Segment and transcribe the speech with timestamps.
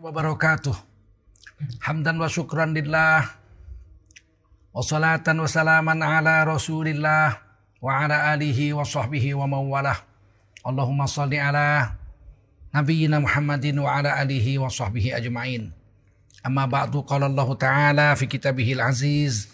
[0.00, 0.72] wabarakatuh.
[1.84, 3.28] Hamdan wa syukran lillah.
[4.72, 7.36] Wa salatan wa salaman ala rasulillah.
[7.80, 9.96] Wa ala alihi wa sahbihi wa mawalah.
[10.64, 11.96] Allahumma salli ala
[12.70, 15.72] Nabiyyina Muhammadin wa ala alihi wa sahbihi ajma'in.
[16.40, 19.52] Amma ba'du qala Allah Ta'ala fi kitabihil aziz.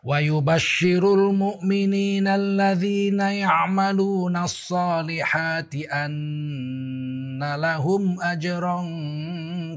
[0.04, 8.82] ويبشر المؤمنين الذين يعملون الصالحات أن لهم أجرا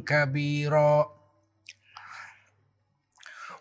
[0.07, 1.18] كبيرا.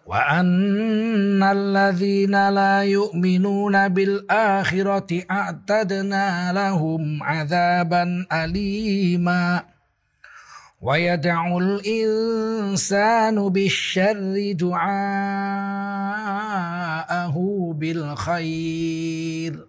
[0.08, 9.62] وأن الذين لا يؤمنون بالآخرة أعتدنا لهم عذابا أليما.
[10.80, 14.96] ويدعو الإنسان بالشر دعاءه
[17.76, 19.66] بالخير.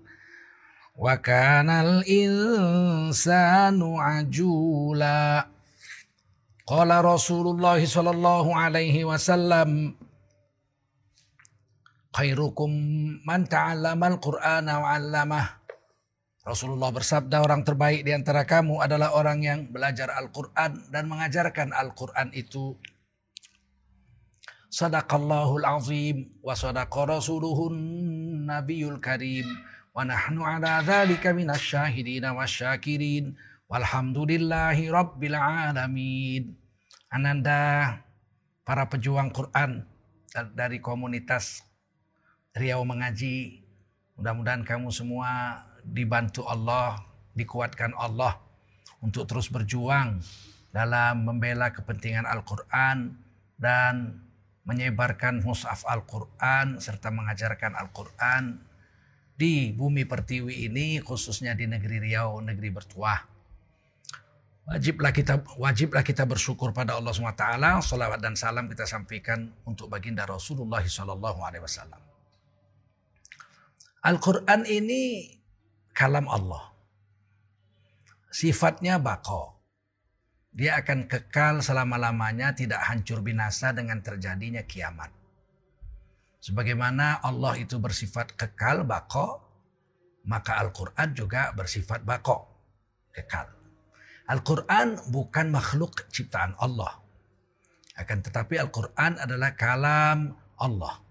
[0.98, 3.16] وكان الإنسان
[3.98, 5.48] عجولا.
[6.68, 9.99] قال رسول الله صلى الله عليه وسلم
[12.14, 12.72] khairukum
[13.26, 15.46] man ta'allamal qur'ana wa 'allamah.
[16.50, 22.34] Rasulullah bersabda orang terbaik di antara kamu adalah orang yang belajar Al-Qur'an dan mengajarkan Al-Qur'an
[22.34, 22.74] itu.
[24.70, 27.74] Sadaqallahul azim wa sadaqa rasuluhun
[28.50, 29.46] nabiyul karim
[29.94, 33.38] wa nahnu ala dzalika minasyahidin wasyakirin
[33.70, 36.58] walhamdulillahi rabbil alamin.
[37.14, 37.98] Ananda
[38.66, 39.86] para pejuang Quran
[40.54, 41.69] dari komunitas
[42.58, 43.62] Riau mengaji.
[44.18, 46.98] Mudah-mudahan kamu semua dibantu Allah,
[47.38, 48.42] dikuatkan Allah
[49.00, 50.20] untuk terus berjuang
[50.74, 53.16] dalam membela kepentingan Al-Quran
[53.62, 54.20] dan
[54.66, 58.60] menyebarkan mushaf Al-Quran serta mengajarkan Al-Quran
[59.40, 63.24] di bumi pertiwi ini khususnya di negeri Riau, negeri bertuah.
[64.70, 67.46] Wajiblah kita wajiblah kita bersyukur pada Allah SWT.
[67.82, 72.09] Salawat dan salam kita sampaikan untuk baginda Rasulullah SAW.
[74.00, 75.28] Al-Quran ini
[75.92, 76.72] kalam Allah.
[78.32, 79.60] Sifatnya bako.
[80.56, 85.12] Dia akan kekal selama-lamanya tidak hancur binasa dengan terjadinya kiamat.
[86.40, 89.44] Sebagaimana Allah itu bersifat kekal bako,
[90.32, 92.48] maka Al-Quran juga bersifat bako,
[93.12, 93.52] kekal.
[94.32, 96.96] Al-Quran bukan makhluk ciptaan Allah.
[98.00, 101.09] Akan tetapi Al-Quran adalah kalam Allah.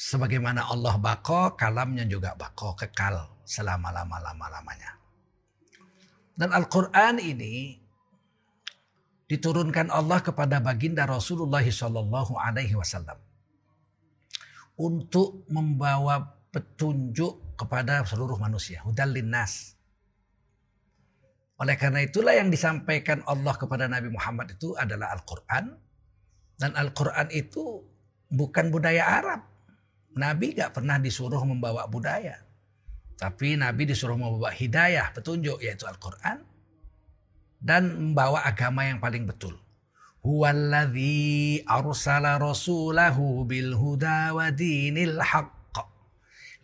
[0.00, 4.96] Sebagaimana Allah bako, kalamnya juga bako, kekal selama-lama-lama-lamanya.
[6.32, 7.76] Dan Al-Quran ini
[9.28, 13.20] diturunkan Allah kepada baginda Rasulullah Wasallam
[14.80, 18.80] untuk membawa petunjuk kepada seluruh manusia.
[18.80, 19.76] Hudal linnas.
[21.60, 25.76] Oleh karena itulah yang disampaikan Allah kepada Nabi Muhammad itu adalah Al-Quran.
[26.56, 27.84] Dan Al-Quran itu
[28.32, 29.40] bukan budaya Arab.
[30.16, 32.42] Nabi gak pernah disuruh membawa budaya.
[33.20, 36.42] Tapi Nabi disuruh membawa hidayah, petunjuk yaitu Al-Quran.
[37.60, 39.60] Dan membawa agama yang paling betul.
[40.24, 45.84] Huwaladzi arsala rasulahu bil huda wa dinil haqq.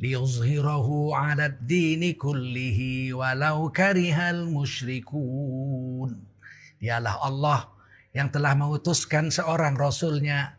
[0.01, 6.21] Liyuzhirahu ala dini kullihi walau karihal musyrikun.
[6.81, 7.69] Dialah Allah
[8.17, 10.56] yang telah mengutuskan seorang rasulnya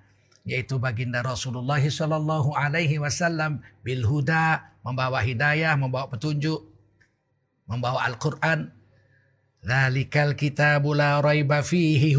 [0.47, 6.63] yaitu baginda Rasulullah Shallallahu Alaihi Wasallam bil huda membawa hidayah, membawa petunjuk,
[7.67, 8.71] membawa Al-Quran.
[9.67, 12.15] Zalikal kitabu raiba fihi.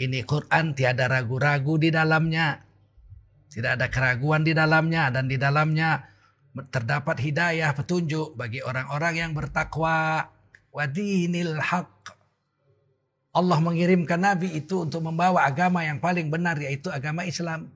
[0.00, 2.60] Ini Quran tiada ragu-ragu di dalamnya.
[3.48, 6.04] Tidak ada keraguan di dalamnya dan di dalamnya
[6.68, 10.28] terdapat hidayah petunjuk bagi orang-orang yang bertakwa.
[10.70, 11.99] Wadinil haq
[13.30, 17.70] Allah mengirimkan Nabi itu untuk membawa agama yang paling benar yaitu agama Islam.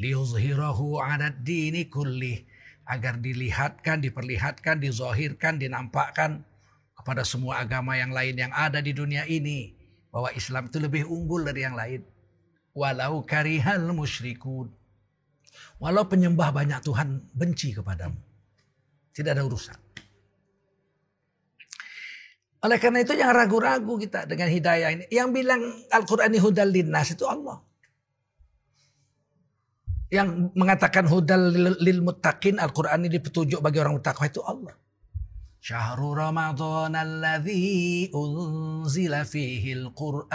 [0.00, 2.48] Liuzhirahu ala dini kulli.
[2.86, 6.46] Agar dilihatkan, diperlihatkan, dizohirkan, dinampakkan
[6.94, 9.74] kepada semua agama yang lain yang ada di dunia ini.
[10.08, 12.00] Bahwa Islam itu lebih unggul dari yang lain.
[12.72, 14.72] Walau karihal musyrikun.
[15.76, 18.16] Walau penyembah banyak Tuhan benci kepadamu.
[19.12, 19.85] Tidak ada urusan.
[22.66, 25.06] Oleh karena itu jangan ragu-ragu kita dengan hidayah ini.
[25.06, 25.62] Yang bilang
[25.94, 27.62] Al-Quran ini hudal linnas itu Allah.
[30.06, 31.50] yang mengatakan hudal
[31.82, 34.74] lil muttaqin Al-Quran ini petunjuk bagi orang bertakwa itu Allah.
[35.58, 40.30] Syahrul Ramadan alladhi unzila fihi al-Quran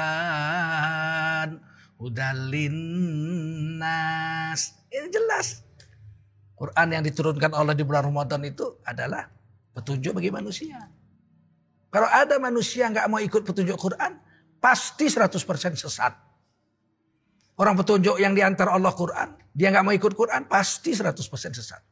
[2.03, 2.75] hudalin
[3.79, 4.75] nas.
[4.91, 5.63] Ini jelas.
[6.59, 9.31] Quran yang diturunkan Allah di bulan Ramadan itu adalah
[9.71, 10.91] petunjuk bagi manusia.
[11.91, 14.15] Kalau ada manusia nggak mau ikut petunjuk Quran,
[14.63, 16.13] pasti 100% sesat.
[17.59, 21.19] Orang petunjuk yang diantar Allah Quran, dia nggak mau ikut Quran, pasti 100%
[21.51, 21.83] sesat.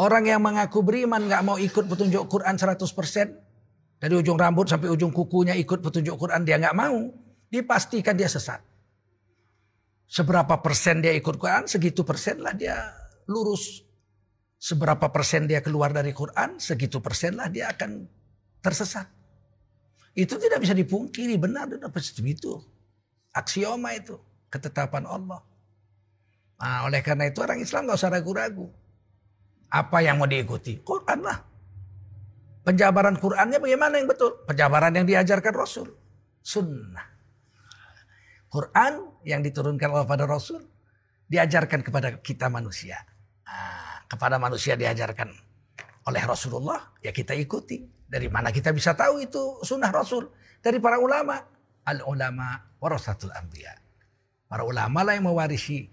[0.00, 5.12] Orang yang mengaku beriman nggak mau ikut petunjuk Quran 100%, dari ujung rambut sampai ujung
[5.12, 7.12] kukunya ikut petunjuk Quran, dia nggak mau,
[7.52, 8.64] dipastikan dia sesat.
[10.08, 12.80] Seberapa persen dia ikut Quran, segitu persen lah dia
[13.28, 13.84] lurus.
[14.56, 18.15] Seberapa persen dia keluar dari Quran, segitu persen lah dia akan
[18.66, 19.06] tersesat.
[20.16, 21.86] Itu tidak bisa dipungkiri, benar dan
[22.26, 22.52] itu.
[23.30, 24.18] Aksioma itu
[24.50, 25.44] ketetapan Allah.
[26.56, 28.66] Nah, oleh karena itu orang Islam nggak usah ragu-ragu.
[29.70, 30.80] Apa yang mau diikuti?
[30.80, 31.38] Quran lah.
[32.64, 34.42] Penjabaran Qurannya bagaimana yang betul?
[34.48, 35.92] Penjabaran yang diajarkan Rasul.
[36.40, 37.06] Sunnah.
[38.48, 40.64] Quran yang diturunkan oleh pada Rasul
[41.28, 42.96] diajarkan kepada kita manusia.
[43.44, 45.28] Nah, kepada manusia diajarkan
[46.06, 47.82] oleh Rasulullah ya kita ikuti.
[48.06, 50.30] Dari mana kita bisa tahu itu sunnah Rasul?
[50.62, 51.42] Dari para ulama.
[51.86, 53.74] Al ulama warasatul anbiya.
[54.46, 55.90] Para ulama lah yang mewarisi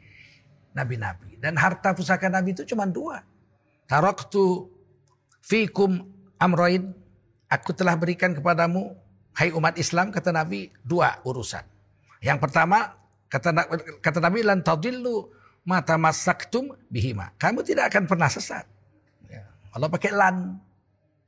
[0.77, 1.42] nabi-nabi.
[1.42, 3.21] Dan harta pusaka nabi itu cuma dua.
[3.89, 4.69] Taraktu
[5.42, 6.06] fikum
[6.38, 6.94] amroin.
[7.50, 8.98] Aku telah berikan kepadamu,
[9.38, 11.62] hai umat Islam, kata Nabi, dua urusan.
[12.18, 12.98] Yang pertama,
[13.30, 13.54] kata,
[14.01, 15.30] kata Nabi, lan tadillu
[15.62, 17.30] mata masaktum bihima.
[17.38, 18.66] Kamu tidak akan pernah sesat.
[19.73, 20.57] Allah pakai lan.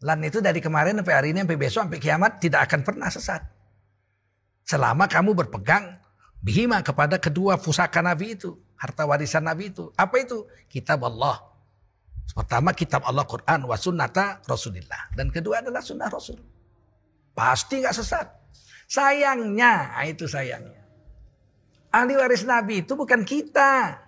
[0.06, 3.42] Lan itu dari kemarin sampai hari ini, sampai besok, sampai kiamat, tidak akan pernah sesat.
[4.66, 5.98] Selama kamu berpegang
[6.42, 8.54] bihima kepada kedua pusaka Nabi itu.
[8.78, 9.90] Harta warisan Nabi itu.
[9.98, 10.46] Apa itu?
[10.70, 11.42] Kitab Allah.
[12.34, 15.14] Pertama kitab Allah Quran wa sunnata Rasulillah.
[15.14, 16.42] Dan kedua adalah sunnah Rasul.
[17.34, 18.28] Pasti nggak sesat.
[18.86, 20.86] Sayangnya, nah itu sayangnya.
[21.90, 24.04] Ahli waris Nabi itu bukan kita.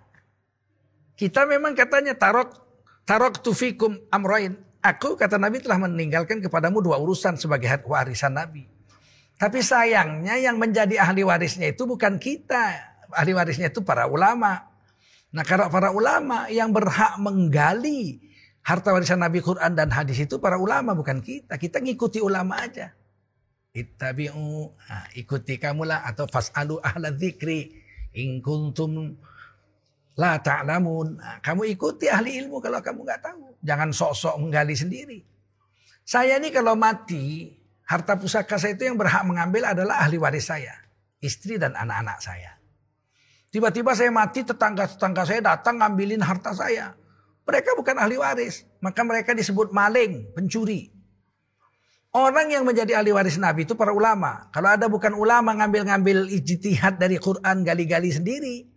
[1.18, 2.67] Kita memang katanya tarok
[3.08, 4.60] tarok tufikum amroin.
[4.84, 8.68] Aku kata Nabi telah meninggalkan kepadamu dua urusan sebagai warisan Nabi.
[9.40, 12.78] Tapi sayangnya yang menjadi ahli warisnya itu bukan kita.
[13.16, 14.70] Ahli warisnya itu para ulama.
[15.34, 18.22] Nah karena para ulama yang berhak menggali
[18.64, 21.56] harta warisan Nabi Quran dan hadis itu para ulama bukan kita.
[21.56, 22.92] Kita ngikuti ulama aja.
[23.78, 27.78] Ittabi'u, nah, ikuti kamulah atau fas'alu ahla dzikri
[28.18, 29.22] in kuntum
[30.18, 31.22] la ta'lamun.
[31.22, 33.62] Nah, kamu ikuti ahli ilmu kalau kamu nggak tahu.
[33.62, 35.20] Jangan sok-sok menggali sendiri.
[36.04, 40.76] Saya ini kalau mati Harta pusaka saya itu yang berhak mengambil adalah ahli waris saya.
[41.24, 42.60] Istri dan anak-anak saya.
[43.48, 47.00] Tiba-tiba saya mati, tetangga-tetangga saya datang ngambilin harta saya.
[47.48, 48.68] Mereka bukan ahli waris.
[48.84, 50.92] Maka mereka disebut maling, pencuri.
[52.12, 54.52] Orang yang menjadi ahli waris Nabi itu para ulama.
[54.52, 58.68] Kalau ada bukan ulama ngambil-ngambil ijtihad dari Quran, gali-gali sendiri.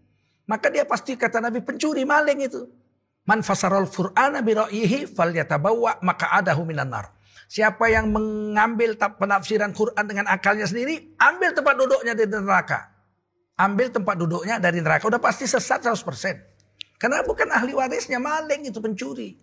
[0.50, 2.66] Maka dia pasti kata Nabi pencuri, maling itu.
[3.30, 7.14] Man fasarul Qur'ana bi ra'yihi falyatabawa maka adahu minan nar.
[7.46, 12.90] Siapa yang mengambil penafsiran Quran dengan akalnya sendiri, ambil tempat duduknya dari neraka.
[13.54, 15.06] Ambil tempat duduknya dari neraka.
[15.06, 16.98] Udah pasti sesat 100%.
[16.98, 19.38] Karena bukan ahli warisnya, maling itu pencuri.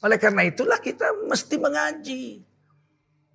[0.00, 2.24] Oleh karena itulah kita mesti mengaji.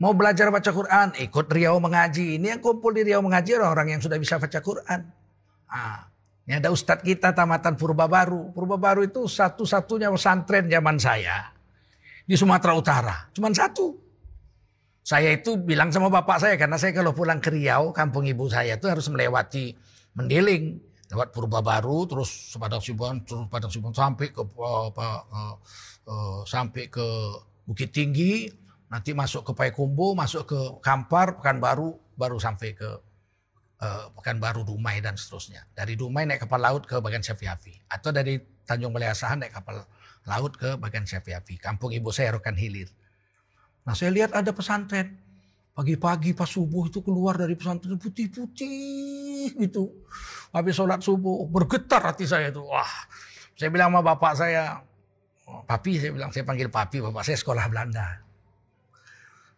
[0.01, 2.41] Mau belajar baca Quran, ikut Riau mengaji.
[2.41, 5.01] Ini yang kumpul di Riau mengaji orang-orang yang sudah bisa baca Quran.
[5.70, 6.10] Ah,
[6.46, 8.54] ini ada ustadz kita tamatan Purba Baru.
[8.54, 11.50] Purba Baru itu satu-satunya pesantren zaman saya
[12.22, 13.16] di Sumatera Utara.
[13.34, 13.98] Cuman satu.
[15.06, 18.74] Saya itu bilang sama bapak saya karena saya kalau pulang ke Riau, kampung ibu saya
[18.74, 19.78] itu harus melewati
[20.18, 20.82] Mendiling,
[21.14, 25.56] lewat Purba Baru, terus Padang Sibuan, terus Padang Sibuan sampai ke apa, uh,
[26.10, 27.06] uh, sampai ke
[27.70, 28.50] Bukit Tinggi,
[28.90, 32.90] nanti masuk ke Payakumbu, masuk ke Kampar, Pekanbaru, baru sampai ke
[33.82, 35.67] uh, Pekanbaru, Dumai dan seterusnya.
[35.75, 39.84] Dari Dumai naik kapal laut ke bagian Syafiafi atau dari Tanjung Balai Asahan naik kapal
[40.25, 41.60] laut ke bagian Syafiafi.
[41.60, 42.89] Kampung ibu saya Rokan Hilir.
[43.86, 45.22] Nah saya lihat ada pesantren.
[45.75, 49.91] Pagi-pagi pas subuh itu keluar dari pesantren putih-putih gitu.
[50.55, 52.63] Habis sholat subuh bergetar hati saya itu.
[52.63, 52.88] Wah
[53.60, 54.79] saya bilang sama bapak saya.
[55.46, 57.03] Papi saya bilang saya panggil papi.
[57.03, 58.24] Bapak saya sekolah Belanda.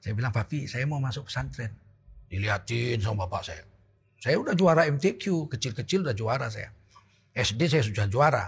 [0.02, 1.70] Saya bilang papi saya mau masuk pesantren.
[2.28, 3.77] Dilihatin sama bapak saya.
[4.18, 5.50] Saya udah juara MTQ.
[5.52, 6.74] Kecil-kecil udah juara saya.
[7.38, 8.46] SD saya sudah juara.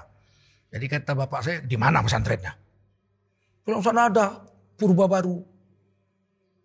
[0.70, 2.54] Jadi kata bapak saya, di mana pesantrennya?
[3.66, 4.42] Pulang sana ada
[4.78, 5.42] purba baru.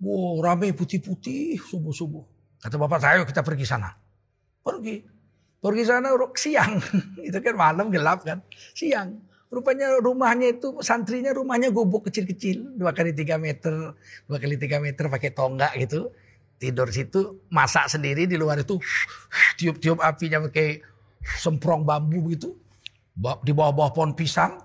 [0.04, 2.24] Wow, rame putih-putih subuh-subuh.
[2.60, 3.92] Kata bapak saya, kita pergi sana.
[4.60, 5.04] Pergi.
[5.60, 6.76] Pergi sana siang.
[7.28, 8.44] itu kan malam gelap kan.
[8.76, 9.16] Siang.
[9.48, 12.76] Rupanya rumahnya itu santrinya rumahnya gubuk kecil-kecil.
[12.76, 13.96] Dua kali tiga meter.
[14.28, 16.12] Dua kali tiga meter pakai tonggak gitu.
[16.58, 17.44] Tidur situ.
[17.50, 18.78] Masak sendiri di luar itu.
[19.58, 20.80] Tiup-tiup apinya pakai
[21.40, 22.54] semprong bambu gitu.
[23.42, 24.58] Di bawah-bawah pohon pisang.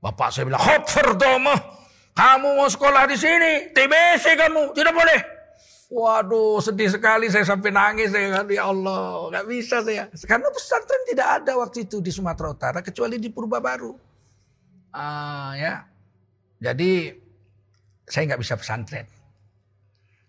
[0.00, 1.54] Bapak saya bilang, Hop Doma.
[2.16, 3.72] Kamu mau sekolah di sini.
[3.72, 4.72] TBC kamu.
[4.72, 5.36] Tidak boleh.
[5.86, 10.10] Waduh, sedih sekali saya sampai nangis saya kan, ya Allah, nggak bisa saya.
[10.26, 13.94] Karena pesantren tidak ada waktu itu di Sumatera Utara kecuali di Purba Baru.
[14.90, 15.86] Uh, ya,
[16.58, 17.14] jadi
[18.02, 19.06] saya nggak bisa pesantren.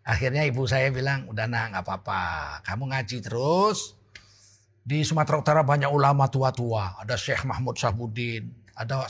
[0.07, 2.23] Akhirnya ibu saya bilang, udah nah nggak apa-apa,
[2.63, 3.99] kamu ngaji terus.
[4.87, 9.03] Di Sumatera Utara banyak ulama tua-tua, ada Syekh Mahmud Sahbudin, ada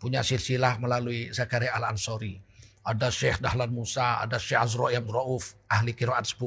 [0.00, 2.48] punya silsilah melalui Zakaria Al Ansori
[2.88, 6.40] ada Syekh Dahlan Musa, ada Syekh Azra Ibn Rauf, ahli kiraat 10,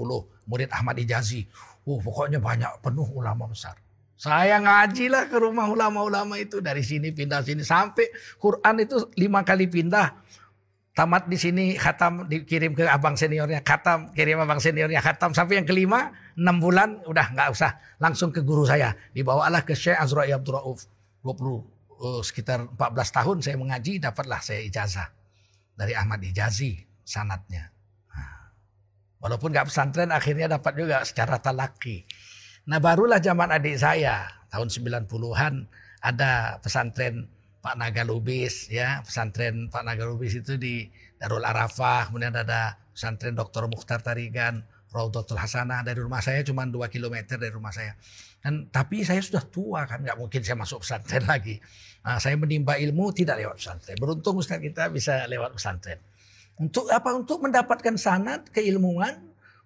[0.50, 1.46] murid Ahmad Ijazi.
[1.86, 3.78] Uh, pokoknya banyak penuh ulama besar.
[4.18, 8.06] Saya ngaji lah ke rumah ulama-ulama itu dari sini pindah sini sampai
[8.38, 10.14] Quran itu lima kali pindah.
[10.92, 13.64] Tamat di sini khatam dikirim ke abang seniornya.
[13.64, 15.00] Khatam kirim abang seniornya.
[15.00, 17.80] Khatam sampai yang kelima enam bulan udah nggak usah.
[18.04, 18.92] Langsung ke guru saya.
[19.16, 20.84] Dibawalah ke Syekh Azra Abdul Rauf.
[21.24, 21.32] 20
[22.02, 25.08] uh, sekitar 14 tahun saya mengaji dapatlah saya ijazah
[25.78, 27.70] dari Ahmad Hijazi sanatnya.
[28.12, 28.52] Nah,
[29.22, 32.04] walaupun gak pesantren akhirnya dapat juga secara talaki.
[32.70, 35.54] Nah barulah zaman adik saya tahun 90-an
[36.02, 37.30] ada pesantren
[37.62, 40.90] Pak Naga Lubis ya pesantren Pak Naga Lubis itu di
[41.22, 43.70] Darul Arafah kemudian ada pesantren Dr.
[43.70, 47.96] Mukhtar Tarigan Raudatul Hasanah dari rumah saya cuma 2 km dari rumah saya
[48.42, 51.62] dan tapi saya sudah tua kan nggak mungkin saya masuk pesantren lagi
[52.02, 53.98] Nah, saya menimba ilmu tidak lewat pesantren.
[54.02, 56.02] Beruntung Ustaz kita bisa lewat pesantren.
[56.58, 57.14] Untuk apa?
[57.14, 59.22] Untuk mendapatkan sanat keilmuan,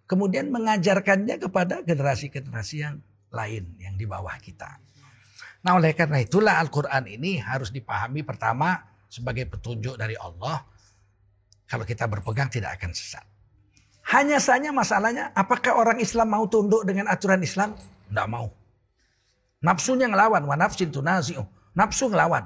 [0.07, 2.99] kemudian mengajarkannya kepada generasi-generasi yang
[3.31, 4.79] lain yang di bawah kita.
[5.65, 8.77] Nah oleh karena itulah Al-Quran ini harus dipahami pertama
[9.09, 10.61] sebagai petunjuk dari Allah.
[11.65, 13.25] Kalau kita berpegang tidak akan sesat.
[14.13, 17.73] Hanya saja masalahnya apakah orang Islam mau tunduk dengan aturan Islam?
[18.05, 18.53] Tidak mau.
[19.65, 20.45] Nafsunya ngelawan.
[20.45, 21.73] Wa nafsin tunazi'uh.
[21.73, 22.45] Nafsu ngelawan.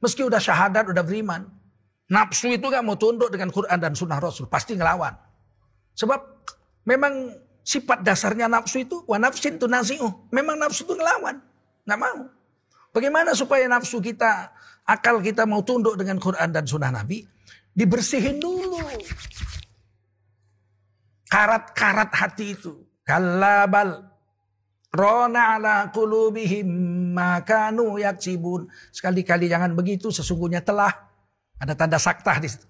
[0.00, 1.44] Meski udah syahadat, udah beriman.
[2.08, 4.48] Nafsu itu gak mau tunduk dengan Quran dan sunnah Rasul.
[4.48, 5.12] Pasti ngelawan.
[5.92, 6.48] Sebab
[6.88, 9.04] memang sifat dasarnya nafsu itu.
[9.04, 10.32] Wa nafsin tu nasi'uh.
[10.32, 11.49] Memang nafsu itu ngelawan.
[11.86, 12.28] Gak mau.
[12.90, 14.50] Bagaimana supaya nafsu kita,
[14.82, 17.22] akal kita mau tunduk dengan Quran dan sunnah Nabi.
[17.70, 18.82] Dibersihin dulu.
[21.30, 22.74] Karat-karat hati itu.
[23.06, 24.10] Kalabal
[24.90, 26.66] Rona ala kulubihim
[27.14, 28.66] makanu yaksibun.
[28.90, 30.90] Sekali-kali jangan begitu, sesungguhnya telah
[31.62, 32.66] ada tanda saktah di situ.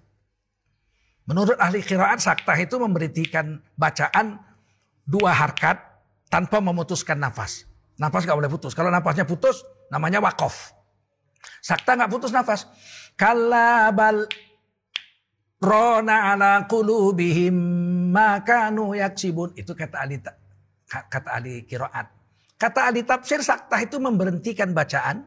[1.25, 4.37] Menurut ahli kiraat, saktah itu memberitikan bacaan
[5.01, 5.81] dua harkat
[6.29, 7.70] tanpa memutuskan nafas.
[8.01, 8.73] Nafas gak boleh putus.
[8.73, 9.61] Kalau nafasnya putus,
[9.93, 10.73] namanya wakof.
[11.61, 12.65] Sakta gak putus nafas.
[13.13, 14.25] Kalabal
[15.61, 17.53] rona ala kulubihim
[18.09, 19.53] makanu yaksibun.
[19.53, 20.17] Itu kata ahli
[20.89, 22.09] kata ahli kiroat.
[22.57, 25.21] Kata ahli tafsir saktah itu memberhentikan bacaan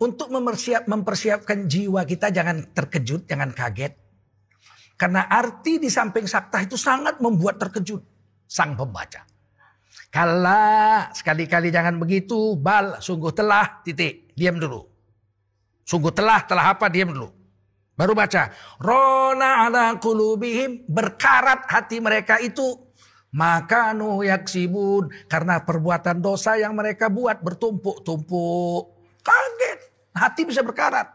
[0.00, 3.92] untuk mempersiap, mempersiapkan jiwa kita jangan terkejut, jangan kaget.
[4.96, 8.00] Karena arti di samping saktah itu sangat membuat terkejut
[8.48, 9.35] sang pembaca.
[10.08, 14.86] Kala sekali-kali jangan begitu, bal sungguh telah titik, diam dulu.
[15.86, 17.30] Sungguh telah, telah apa diam dulu.
[17.96, 18.52] Baru baca.
[18.80, 22.86] Rona ala kulubihim berkarat hati mereka itu
[23.36, 28.82] maka nu yaksibun karena perbuatan dosa yang mereka buat bertumpuk-tumpuk.
[29.20, 29.80] Kaget,
[30.16, 31.12] hati bisa berkarat.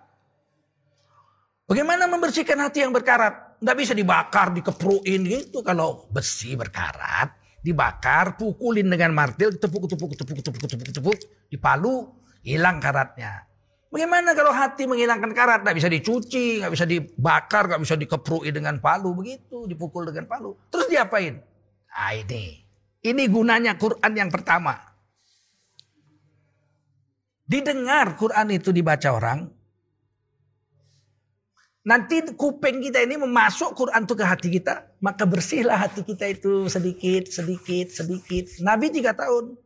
[1.65, 3.57] Bagaimana membersihkan hati yang berkarat?
[3.57, 5.63] Tidak bisa dibakar, dikepruin gitu.
[5.65, 12.09] Kalau besi berkarat, dibakar, pukulin dengan martil, tepuk, tepuk, tepuk, tepuk, tepuk, tepuk, dipalu,
[12.41, 13.45] hilang karatnya.
[13.91, 15.61] Bagaimana kalau hati menghilangkan karat?
[15.61, 20.55] Tidak bisa dicuci, nggak bisa dibakar, nggak bisa dikepruin dengan palu, begitu, dipukul dengan palu.
[20.71, 21.43] Terus diapain?
[21.91, 22.63] Nah, ini.
[23.01, 24.77] Ini gunanya Quran yang pertama.
[27.43, 29.51] Didengar Quran itu dibaca orang.
[31.83, 34.87] Nanti kuping kita ini memasuk Quran itu ke hati kita.
[35.01, 38.45] Maka bersihlah hati kita itu sedikit, sedikit, sedikit.
[38.61, 39.57] Nabi tiga tahun.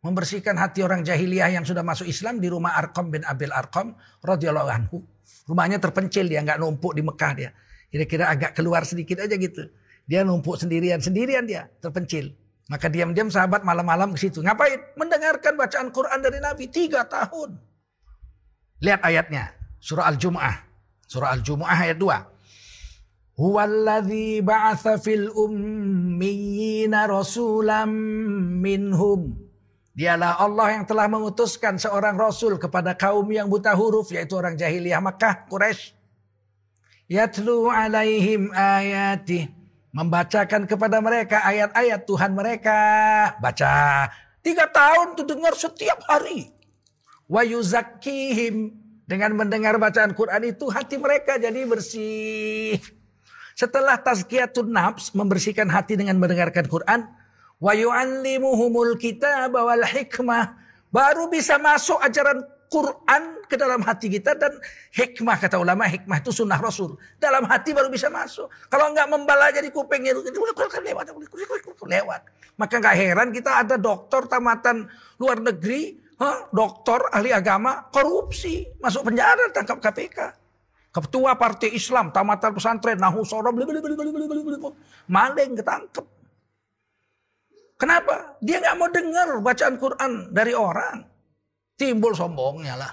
[0.00, 3.92] Membersihkan hati orang jahiliyah yang sudah masuk Islam di rumah Arqam bin Abil Arqam
[4.24, 5.04] radhiyallahu anhu.
[5.44, 7.50] Rumahnya terpencil dia, nggak numpuk di Mekah dia.
[7.92, 9.68] Kira-kira agak keluar sedikit aja gitu.
[10.08, 12.32] Dia numpuk sendirian, sendirian dia terpencil.
[12.68, 14.40] Maka diam-diam sahabat malam-malam ke situ.
[14.40, 14.80] Ngapain?
[14.96, 17.56] Mendengarkan bacaan Quran dari Nabi tiga tahun.
[18.80, 19.52] Lihat ayatnya.
[19.80, 20.56] Surah Al-Jum'ah.
[21.08, 22.37] Surah Al-Jum'ah ayat 2.
[23.38, 27.86] Huwallazi ba'atha fil ummiyina rasulam
[28.58, 29.38] minhum
[29.94, 35.02] Dialah Allah yang telah mengutuskan seorang rasul kepada kaum yang buta huruf yaitu orang jahiliyah
[35.02, 35.90] Makkah Quraisy.
[37.10, 39.50] Yatlu alaihim ayati
[39.90, 42.78] membacakan kepada mereka ayat-ayat Tuhan mereka.
[43.42, 44.06] Baca
[44.38, 46.46] tiga tahun tuh dengar setiap hari.
[47.26, 52.97] Wa yuzakkihim dengan mendengar bacaan Quran itu hati mereka jadi bersih.
[53.58, 57.10] Setelah tazkiyatun nafs membersihkan hati dengan mendengarkan Quran,
[57.58, 60.54] wa yu'allimuhumul kitab wal hikmah
[60.94, 62.38] baru bisa masuk ajaran
[62.70, 64.54] Quran ke dalam hati kita dan
[64.94, 66.94] hikmah kata ulama hikmah itu sunnah Rasul.
[67.18, 68.46] Dalam hati baru bisa masuk.
[68.70, 71.10] Kalau nggak membala jadi kupingnya lewat
[71.82, 72.20] lewat.
[72.62, 74.86] Maka nggak heran kita ada dokter tamatan
[75.18, 75.98] luar negeri
[76.54, 80.18] dokter ahli agama korupsi masuk penjara tangkap KPK
[81.04, 83.54] ketua partai Islam tamatan pesantren nahu sorab
[85.08, 86.18] maling ketangkep
[87.78, 88.34] Kenapa?
[88.42, 91.06] Dia nggak mau dengar bacaan Quran dari orang.
[91.78, 92.90] Timbul sombongnya lah.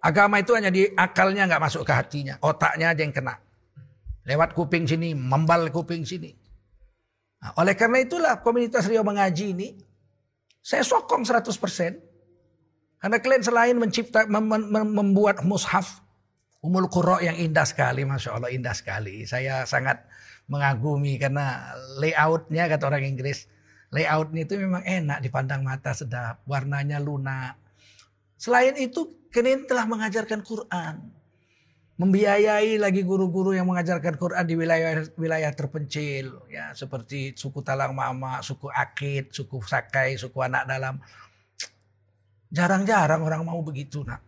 [0.00, 2.40] Agama itu hanya di akalnya nggak masuk ke hatinya.
[2.40, 3.36] Otaknya aja yang kena.
[4.24, 6.32] Lewat kuping sini, membal kuping sini.
[7.36, 9.68] Nah, oleh karena itulah komunitas Rio mengaji ini.
[10.64, 11.52] Saya sokong 100%.
[12.96, 16.00] Karena kalian selain mencipta, mem, mem, membuat mushaf.
[16.64, 18.06] Umul Qura yang indah sekali.
[18.06, 19.28] Masya Allah indah sekali.
[19.28, 20.06] Saya sangat
[20.46, 23.50] mengagumi karena layoutnya kata orang Inggris
[23.94, 27.54] Layoutnya itu memang enak dipandang mata sedap, warnanya lunak.
[28.34, 31.14] Selain itu, kalian telah mengajarkan Quran.
[31.96, 36.44] Membiayai lagi guru-guru yang mengajarkan Quran di wilayah-wilayah terpencil.
[36.52, 41.00] ya Seperti suku Talang Mama, suku Akit, suku Sakai, suku Anak Dalam.
[42.52, 44.20] Jarang-jarang orang mau begitu nak.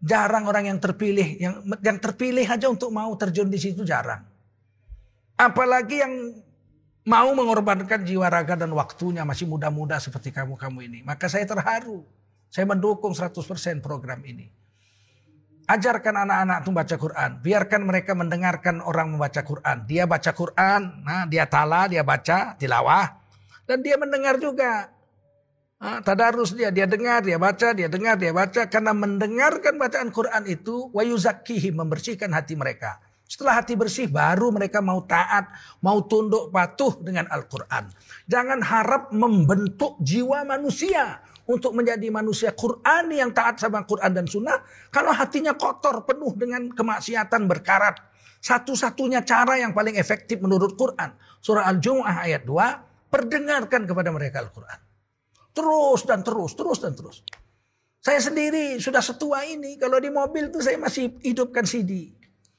[0.00, 4.22] Jarang orang yang terpilih, yang yang terpilih aja untuk mau terjun di situ jarang.
[5.36, 6.12] Apalagi yang
[7.06, 10.98] mau mengorbankan jiwa raga dan waktunya masih muda-muda seperti kamu-kamu ini.
[11.06, 12.04] Maka saya terharu.
[12.50, 13.34] Saya mendukung 100%
[13.82, 14.48] program ini.
[15.66, 17.30] Ajarkan anak-anak untuk baca Quran.
[17.42, 19.82] Biarkan mereka mendengarkan orang membaca Quran.
[19.82, 23.18] Dia baca Quran, nah dia tala, dia baca, tilawah.
[23.66, 24.95] Dan dia mendengar juga.
[25.76, 28.64] Nah, tadarus dia, dia dengar, dia baca, dia dengar, dia baca.
[28.64, 32.96] Karena mendengarkan bacaan Quran itu, wayuzakihi, membersihkan hati mereka.
[33.26, 35.50] Setelah hati bersih baru mereka mau taat,
[35.82, 37.90] mau tunduk patuh dengan Al-Quran.
[38.24, 44.62] Jangan harap membentuk jiwa manusia untuk menjadi manusia Quran yang taat sama Quran dan Sunnah.
[44.94, 47.98] Kalau hatinya kotor, penuh dengan kemaksiatan berkarat.
[48.40, 51.10] Satu-satunya cara yang paling efektif menurut Quran.
[51.42, 53.10] Surah Al-Jumu'ah ayat 2.
[53.10, 54.85] Perdengarkan kepada mereka Al-Quran.
[55.56, 57.24] Terus dan terus, terus dan terus.
[58.04, 59.80] Saya sendiri sudah setua ini.
[59.80, 62.12] Kalau di mobil tuh saya masih hidupkan CD.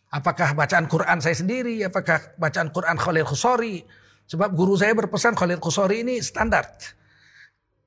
[0.10, 3.86] Apakah bacaan Quran saya sendiri, apakah bacaan Quran Khalil Khusori.
[4.28, 6.68] Sebab guru saya berpesan Khalil Khusori ini standar.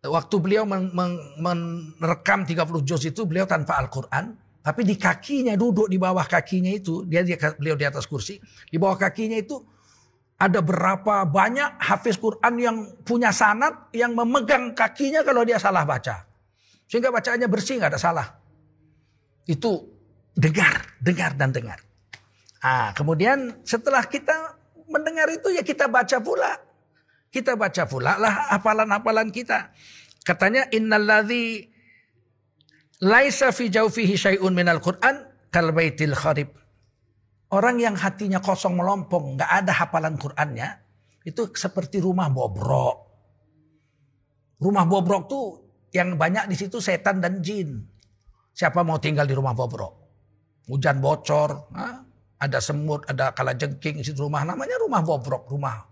[0.00, 0.88] Waktu beliau men
[1.36, 1.58] men
[2.00, 4.32] merekam 30 juz itu beliau tanpa Al-Quran.
[4.60, 8.36] Tapi di kakinya duduk di bawah kakinya itu, dia, dia beliau di atas kursi.
[8.68, 9.60] Di bawah kakinya itu
[10.40, 16.24] ada berapa banyak hafiz Quran yang punya sanat yang memegang kakinya kalau dia salah baca.
[16.88, 18.26] Sehingga bacaannya bersih nggak ada salah.
[19.44, 19.84] Itu
[20.32, 21.78] dengar, dengar dan dengar.
[22.64, 24.56] Ah, kemudian setelah kita
[24.88, 26.56] mendengar itu ya kita baca pula.
[27.30, 29.70] Kita baca pula lah hafalan-hafalan kita.
[30.24, 31.68] Katanya innalladzi
[33.04, 36.59] laisa fi jawfihi syai'un minal Qur'an kal baitil kharib.
[37.50, 40.68] Orang yang hatinya kosong melompong, nggak ada hafalan Qur'annya,
[41.26, 42.96] itu seperti rumah bobrok.
[44.62, 45.46] Rumah bobrok tuh
[45.90, 47.82] yang banyak di situ setan dan jin.
[48.54, 49.92] Siapa mau tinggal di rumah bobrok?
[50.70, 52.06] Hujan bocor, nah,
[52.38, 54.46] ada semut, ada kala jengking di situ rumah.
[54.46, 55.82] Namanya rumah bobrok, rumah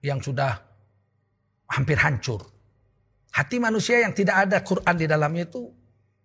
[0.00, 0.54] yang sudah
[1.74, 2.40] hampir hancur.
[3.30, 5.70] Hati manusia yang tidak ada Quran di dalamnya itu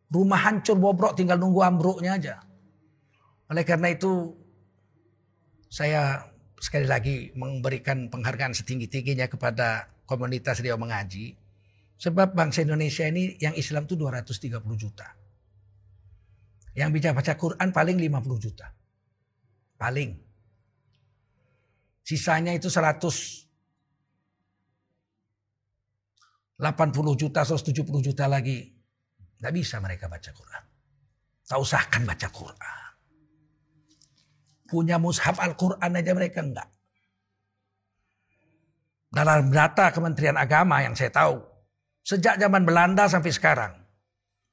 [0.09, 2.35] rumah hancur bobrok tinggal nunggu ambruknya aja.
[3.51, 4.33] Oleh karena itu
[5.69, 6.25] saya
[6.57, 11.37] sekali lagi memberikan penghargaan setinggi-tingginya kepada komunitas dia mengaji.
[11.95, 15.07] Sebab bangsa Indonesia ini yang Islam itu 230 juta.
[16.75, 18.67] Yang bisa baca Quran paling 50 juta.
[19.79, 20.11] Paling.
[22.03, 23.47] Sisanya itu 180
[27.15, 28.75] juta, 170 juta lagi.
[29.39, 30.63] Tidak bisa mereka baca Quran.
[31.47, 32.84] Tak usahkan baca Quran.
[34.65, 36.69] Punya mushaf Al-Quran aja mereka enggak.
[39.13, 41.39] Dalam data Kementerian Agama yang saya tahu.
[42.05, 43.73] Sejak zaman Belanda sampai sekarang.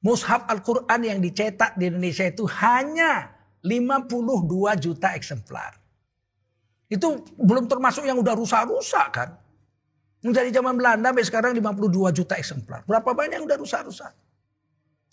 [0.03, 5.79] Mushaf Al-Quran yang dicetak di Indonesia itu hanya 52 juta eksemplar.
[6.91, 9.29] Itu belum termasuk yang udah rusak-rusak kan.
[10.23, 12.87] Dari zaman Belanda sampai sekarang 52 juta eksemplar.
[12.87, 14.11] Berapa banyak yang udah rusak-rusak?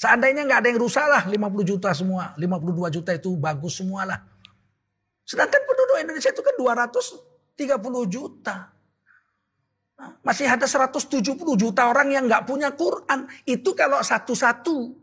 [0.01, 2.33] Seandainya nggak ada yang rusak lah 50 juta semua.
[2.39, 4.19] 52 juta itu bagus semua lah.
[5.31, 7.63] Sedangkan penduduk Indonesia itu kan 230
[8.11, 8.67] juta.
[9.95, 11.23] Nah, masih ada 170
[11.55, 13.31] juta orang yang nggak punya Quran.
[13.47, 14.99] Itu kalau satu-satu.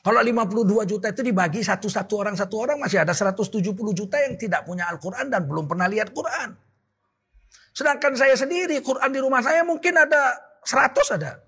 [0.00, 4.66] Kalau 52 juta itu dibagi satu-satu orang satu orang masih ada 170 juta yang tidak
[4.66, 6.56] punya Al-Quran dan belum pernah lihat Quran.
[7.70, 10.34] Sedangkan saya sendiri Quran di rumah saya mungkin ada
[10.66, 11.38] 100 ada.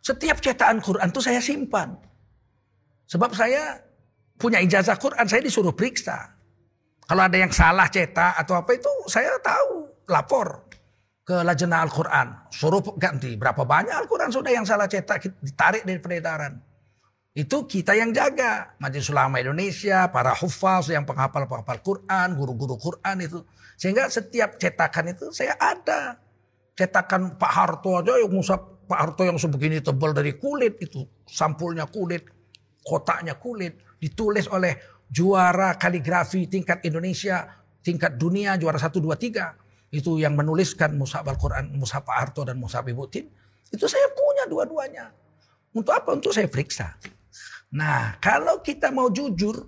[0.00, 1.94] Setiap cetakan Quran itu saya simpan.
[3.06, 3.76] Sebab saya
[4.40, 6.39] punya ijazah Quran, saya disuruh periksa.
[7.10, 10.62] Kalau ada yang salah cetak atau apa itu saya tahu, lapor
[11.26, 12.54] ke Lajnah Al-Quran.
[12.54, 16.62] Suruh ganti, berapa banyak Al-Quran sudah yang salah cetak, ditarik dari peredaran.
[17.34, 18.78] Itu kita yang jaga.
[18.78, 23.42] Majelis Ulama Indonesia, para hufaz yang penghafal-penghafal Quran, guru-guru Quran itu.
[23.74, 26.14] Sehingga setiap cetakan itu saya ada.
[26.78, 31.02] Cetakan Pak Harto aja yang musab Pak Harto yang sebegini tebal dari kulit itu.
[31.26, 32.22] Sampulnya kulit,
[32.86, 33.98] kotaknya kulit.
[33.98, 37.50] Ditulis oleh juara kaligrafi tingkat Indonesia,
[37.82, 39.90] tingkat dunia, juara 1, 2, 3.
[39.90, 43.26] Itu yang menuliskan Musab Al-Quran, Musab Pak Harto dan Musab Ibu Tin.
[43.74, 45.10] Itu saya punya dua-duanya.
[45.74, 46.14] Untuk apa?
[46.14, 46.94] Untuk saya periksa.
[47.74, 49.66] Nah, kalau kita mau jujur,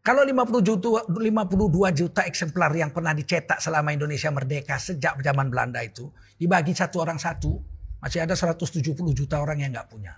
[0.00, 5.84] kalau 50 juta, 52 juta eksemplar yang pernah dicetak selama Indonesia merdeka sejak zaman Belanda
[5.84, 6.08] itu,
[6.40, 7.60] dibagi satu orang satu,
[8.00, 8.80] masih ada 170
[9.12, 10.16] juta orang yang nggak punya.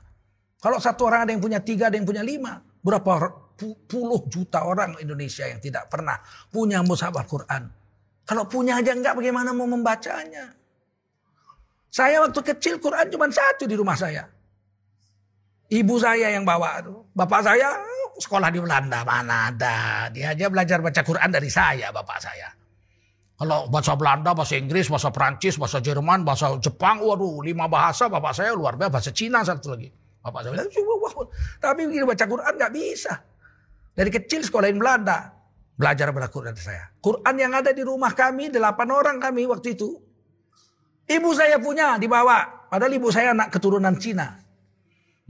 [0.61, 2.61] Kalau satu orang ada yang punya tiga, ada yang punya lima.
[2.83, 3.50] Berapa
[4.29, 6.17] juta orang Indonesia yang tidak pernah
[6.49, 7.63] punya mushaf Al-Quran.
[8.25, 10.55] Kalau punya aja enggak bagaimana mau membacanya.
[11.91, 14.23] Saya waktu kecil Quran cuma satu di rumah saya.
[15.71, 16.83] Ibu saya yang bawa.
[17.15, 17.75] Bapak saya
[18.19, 20.07] sekolah di Belanda mana ada.
[20.15, 22.49] Dia aja belajar baca Quran dari saya, bapak saya.
[23.41, 28.37] Kalau bahasa Belanda, bahasa Inggris, bahasa Prancis, bahasa Jerman, bahasa Jepang, waduh lima bahasa bapak
[28.37, 28.93] saya luar biasa.
[28.93, 29.89] Bahasa Cina satu lagi.
[30.21, 30.69] Bapak saya bilang,
[31.01, 31.15] wah.
[31.57, 33.13] tapi begini baca Quran nggak bisa.
[33.95, 35.35] Dari kecil sekolahin Belanda.
[35.81, 36.93] Belajar baca Quran saya.
[37.01, 39.97] Quran yang ada di rumah kami, delapan orang kami waktu itu.
[41.09, 42.69] Ibu saya punya, dibawa.
[42.69, 44.39] Padahal ibu saya anak keturunan Cina.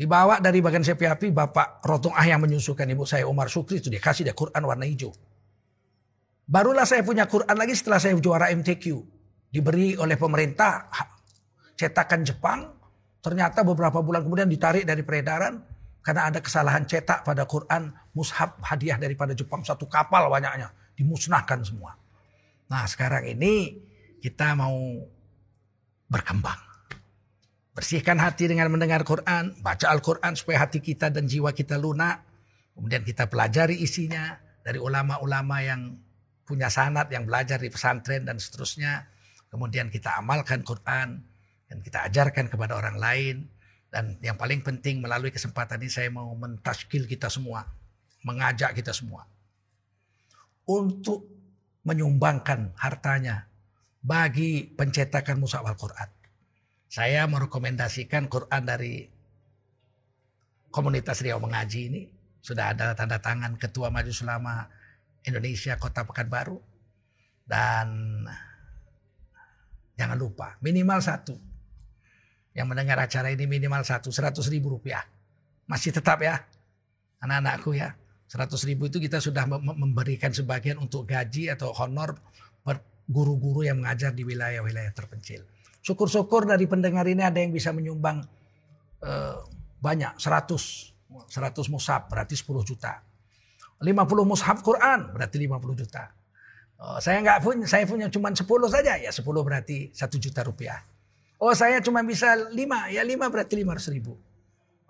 [0.00, 4.00] Dibawa dari bagian CPAP Bapak Rotong Ah yang menyusukan ibu saya Umar Sukri itu dia
[4.00, 5.12] kasih dia Quran warna hijau.
[6.48, 8.84] Barulah saya punya Quran lagi setelah saya juara MTQ.
[9.52, 10.88] Diberi oleh pemerintah
[11.76, 12.60] cetakan Jepang.
[13.20, 15.62] Ternyata beberapa bulan kemudian ditarik dari peredaran.
[16.00, 17.92] Karena ada kesalahan cetak pada Quran.
[18.16, 19.62] Mushaf hadiah daripada Jepang.
[19.62, 20.74] Satu kapal banyaknya.
[20.98, 21.94] Dimusnahkan semua.
[22.70, 23.78] Nah sekarang ini
[24.22, 24.76] kita mau
[26.06, 26.58] berkembang.
[27.70, 32.22] Bersihkan hati dengan mendengar Quran, baca Al-Quran supaya hati kita dan jiwa kita lunak.
[32.74, 35.96] Kemudian kita pelajari isinya dari ulama-ulama yang
[36.44, 39.06] punya sanat, yang belajar di pesantren dan seterusnya.
[39.48, 41.22] Kemudian kita amalkan Quran
[41.70, 43.36] dan kita ajarkan kepada orang lain.
[43.90, 47.66] Dan yang paling penting melalui kesempatan ini saya mau mentaskil kita semua.
[48.26, 49.24] Mengajak kita semua.
[50.68, 51.24] Untuk
[51.82, 53.48] menyumbangkan hartanya
[54.00, 56.08] bagi pencetakan Musa Al-Quran.
[56.90, 59.06] Saya merekomendasikan Quran dari
[60.72, 62.02] komunitas Riau Mengaji ini.
[62.40, 64.66] Sudah ada tanda tangan Ketua Majelis Ulama
[65.22, 66.58] Indonesia Kota Pekanbaru.
[67.46, 68.22] Dan
[69.94, 71.36] jangan lupa minimal satu.
[72.50, 74.10] Yang mendengar acara ini minimal satu.
[74.10, 75.06] Seratus ribu rupiah.
[75.70, 76.42] Masih tetap ya.
[77.22, 77.94] Anak-anakku ya.
[78.30, 82.14] Seratus ribu itu kita sudah memberikan sebagian untuk gaji atau honor
[83.10, 85.42] guru-guru yang mengajar di wilayah-wilayah terpencil.
[85.82, 88.22] Syukur-syukur dari pendengar ini ada yang bisa menyumbang
[89.02, 89.36] uh,
[89.82, 90.94] banyak, 100.
[91.10, 93.02] 100 mushaf berarti 10 juta.
[93.82, 96.14] 50 mushaf Quran berarti 50 juta.
[96.80, 100.80] Oh, saya nggak punya, saya punya cuma 10 saja, ya 10 berarti 1 juta rupiah.
[101.40, 102.54] Oh saya cuma bisa 5,
[102.94, 104.14] ya 5 berarti 500 ribu.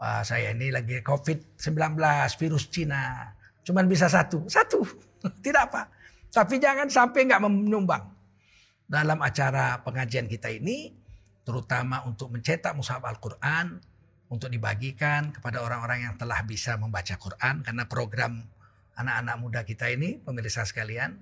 [0.01, 2.01] Wah, saya ini lagi COVID-19,
[2.41, 3.37] virus Cina.
[3.61, 4.81] Cuman bisa satu, satu,
[5.45, 5.93] tidak apa.
[6.33, 8.09] Tapi jangan sampai nggak menyumbang
[8.89, 10.91] dalam acara pengajian kita ini
[11.47, 13.79] terutama untuk mencetak mushaf Al-Qur'an
[14.31, 18.43] untuk dibagikan kepada orang-orang yang telah bisa membaca Quran karena program
[18.99, 21.19] anak-anak muda kita ini pemirsa sekalian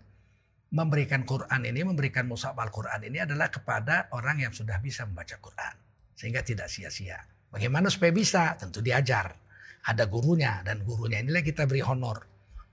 [0.72, 5.74] memberikan Quran ini memberikan mushaf Al-Qur'an ini adalah kepada orang yang sudah bisa membaca Quran
[6.16, 7.20] sehingga tidak sia-sia.
[7.48, 8.54] Bagaimana supaya bisa?
[8.60, 9.32] Tentu diajar.
[9.88, 12.28] Ada gurunya dan gurunya inilah kita beri honor.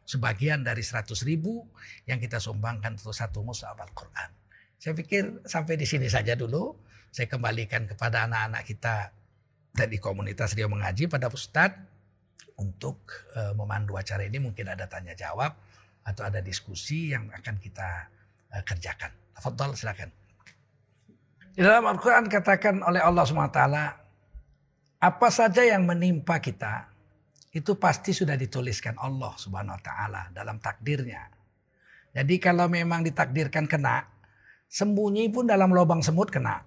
[0.06, 1.66] Sebagian dari 100 ribu
[2.06, 4.30] yang kita sumbangkan untuk satu mushaf Al-Quran.
[4.78, 6.76] Saya pikir sampai di sini saja dulu.
[7.10, 9.10] Saya kembalikan kepada anak-anak kita
[9.72, 11.80] dari komunitas Rio Mengaji pada Ustadz
[12.60, 15.56] untuk uh, memandu acara ini mungkin ada tanya jawab
[16.06, 18.08] atau ada diskusi yang akan kita
[18.56, 19.12] uh, kerjakan.
[19.36, 20.12] Fadol silakan.
[21.56, 23.60] Di dalam Al-Quran katakan oleh Allah SWT,
[25.00, 26.90] apa saja yang menimpa kita,
[27.56, 31.32] itu pasti sudah dituliskan Allah Subhanahu wa taala dalam takdirnya.
[32.16, 34.08] Jadi kalau memang ditakdirkan kena,
[34.68, 36.64] sembunyi pun dalam lubang semut kena.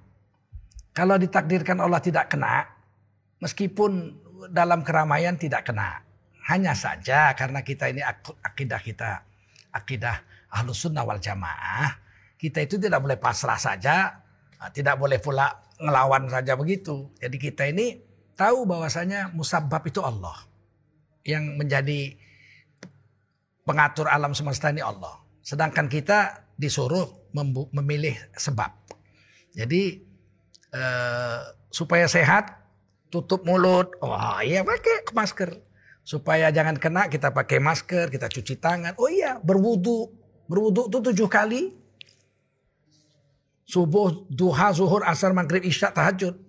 [0.97, 2.65] Kalau ditakdirkan Allah tidak kena,
[3.41, 4.17] meskipun
[4.53, 6.05] dalam keramaian tidak kena.
[6.49, 8.01] Hanya saja karena kita ini
[8.41, 9.21] akidah kita,
[9.77, 10.17] akidah
[10.49, 12.01] ahlus sunnah wal jamaah,
[12.41, 14.25] kita itu tidak boleh pasrah saja,
[14.73, 17.13] tidak boleh pula ngelawan saja begitu.
[17.21, 18.08] Jadi kita ini
[18.39, 20.47] tahu bahwasanya musabab itu Allah.
[21.27, 22.01] Yang menjadi
[23.67, 25.19] pengatur alam semesta ini Allah.
[25.43, 27.29] Sedangkan kita disuruh
[27.75, 28.71] memilih sebab.
[29.53, 30.07] Jadi
[30.71, 32.55] eh, supaya sehat
[33.11, 33.99] tutup mulut.
[33.99, 35.51] Oh iya pakai masker.
[36.07, 38.97] Supaya jangan kena kita pakai masker, kita cuci tangan.
[38.97, 40.09] Oh iya berwudu.
[40.49, 41.77] Berwudu itu tujuh kali
[43.69, 46.41] Subuh, duha, zuhur, asar, maghrib, isya, tahajud.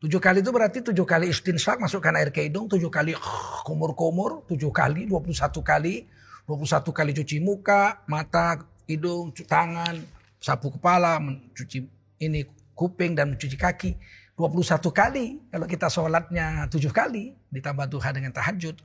[0.00, 2.64] Tujuh kali itu berarti tujuh kali istinsak, masukkan air ke hidung.
[2.72, 3.12] Tujuh kali
[3.68, 6.08] kumur-kumur, tujuh kali, dua puluh satu kali.
[6.48, 10.00] Dua puluh satu kali cuci muka, mata, hidung, tangan,
[10.40, 11.84] sapu kepala, mencuci
[12.16, 13.92] ini kuping dan mencuci kaki.
[14.40, 15.36] dua puluh satu kali.
[15.52, 18.80] Kalau kita sholatnya tujuh kali, ditambah duha dengan tahajud.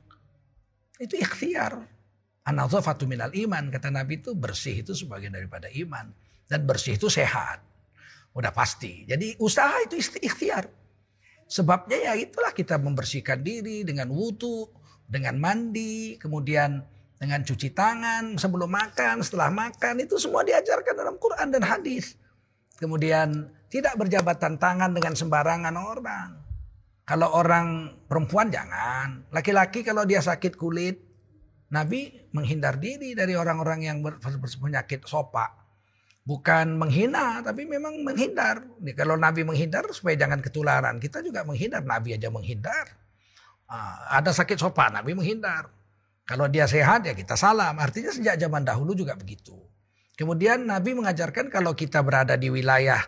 [1.00, 1.80] Itu ikhtiar.
[2.44, 3.72] Anazafatu minal iman.
[3.72, 6.12] Kata Nabi itu bersih itu sebagian daripada iman.
[6.44, 7.64] Dan bersih itu sehat.
[8.36, 9.08] Udah pasti.
[9.08, 10.68] Jadi usaha itu ikhtiar.
[11.46, 14.66] Sebabnya ya itulah kita membersihkan diri dengan wudhu,
[15.06, 16.82] dengan mandi, kemudian
[17.16, 22.18] dengan cuci tangan sebelum makan, setelah makan itu semua diajarkan dalam Quran dan hadis.
[22.76, 26.30] Kemudian tidak berjabatan tangan dengan sembarangan orang.
[27.06, 29.30] Kalau orang perempuan jangan.
[29.30, 30.98] Laki-laki kalau dia sakit kulit,
[31.70, 35.65] Nabi menghindar diri dari orang-orang yang berpenyakit sopak
[36.26, 38.66] bukan menghina tapi memang menghindar.
[38.98, 41.86] Kalau Nabi menghindar supaya jangan ketularan, kita juga menghindar.
[41.86, 42.90] Nabi aja menghindar.
[43.70, 45.70] Uh, ada sakit sopan, Nabi menghindar.
[46.26, 47.78] Kalau dia sehat ya kita salam.
[47.78, 49.54] Artinya sejak zaman dahulu juga begitu.
[50.18, 52.98] Kemudian Nabi mengajarkan kalau kita berada di wilayah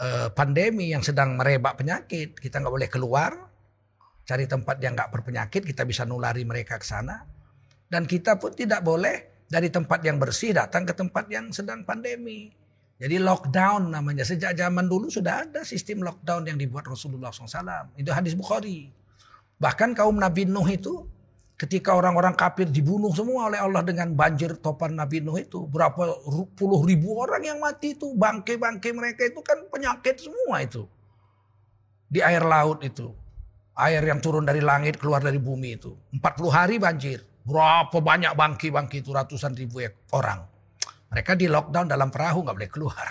[0.00, 3.36] uh, pandemi yang sedang merebak penyakit, kita nggak boleh keluar,
[4.24, 7.28] cari tempat yang nggak berpenyakit, kita bisa nulari mereka ke sana.
[7.84, 12.61] Dan kita pun tidak boleh dari tempat yang bersih datang ke tempat yang sedang pandemi.
[13.02, 14.22] Jadi lockdown namanya.
[14.22, 17.98] Sejak zaman dulu sudah ada sistem lockdown yang dibuat Rasulullah SAW.
[17.98, 18.94] Itu hadis Bukhari.
[19.58, 21.02] Bahkan kaum Nabi Nuh itu
[21.58, 25.66] ketika orang-orang kafir dibunuh semua oleh Allah dengan banjir topan Nabi Nuh itu.
[25.66, 26.22] Berapa
[26.54, 28.14] puluh ribu orang yang mati itu.
[28.14, 30.86] Bangke-bangke mereka itu kan penyakit semua itu.
[32.06, 33.10] Di air laut itu.
[33.82, 35.90] Air yang turun dari langit keluar dari bumi itu.
[36.14, 37.18] 40 hari banjir.
[37.42, 39.82] Berapa banyak bangki-bangki itu ratusan ribu
[40.14, 40.51] orang.
[41.12, 43.06] Mereka di lockdown dalam perahu nggak boleh keluar.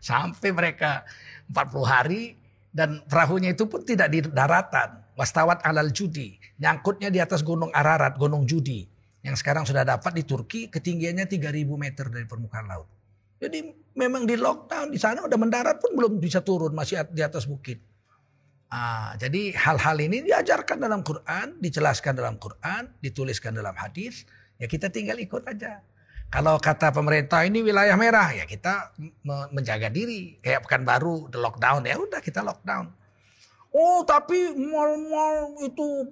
[0.00, 1.04] Sampai mereka
[1.52, 2.22] 40 hari
[2.72, 5.04] dan perahunya itu pun tidak di daratan.
[5.12, 6.40] Wastawat alal judi.
[6.56, 8.88] Nyangkutnya di atas gunung Ararat, gunung judi.
[9.20, 12.88] Yang sekarang sudah dapat di Turki ketinggiannya 3000 meter dari permukaan laut.
[13.38, 17.44] Jadi memang di lockdown di sana udah mendarat pun belum bisa turun masih di atas
[17.44, 17.82] bukit.
[18.68, 24.28] Ah, jadi hal-hal ini diajarkan dalam Quran, dijelaskan dalam Quran, dituliskan dalam hadis.
[24.60, 25.80] Ya kita tinggal ikut aja.
[26.28, 28.92] Kalau kata pemerintah ini wilayah merah ya kita
[29.48, 30.36] menjaga diri.
[30.44, 32.92] Kayak pekan baru the lockdown ya udah kita lockdown.
[33.72, 36.04] Oh tapi mal-mal itu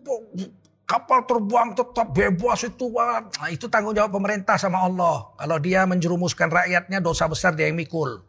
[0.89, 5.37] kapal terbang tetap bebas itu nah, itu tanggung jawab pemerintah sama Allah.
[5.37, 8.25] Kalau dia menjerumuskan rakyatnya dosa besar dia yang mikul.